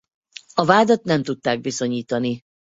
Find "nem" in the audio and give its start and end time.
1.03-1.23